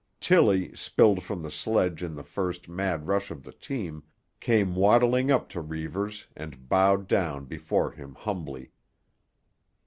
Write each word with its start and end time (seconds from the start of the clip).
Tillie, 0.19 0.75
spilled 0.75 1.21
from 1.21 1.43
the 1.43 1.51
sledge 1.51 2.01
in 2.01 2.15
the 2.15 2.23
first 2.23 2.67
mad 2.67 3.05
rush 3.07 3.29
of 3.29 3.43
the 3.43 3.51
team, 3.53 4.01
came 4.39 4.73
waddling 4.73 5.29
up 5.29 5.47
to 5.49 5.61
Reivers 5.61 6.25
and 6.35 6.67
bowed 6.67 7.07
down 7.07 7.45
before 7.45 7.91
him 7.91 8.15
humbly. 8.15 8.71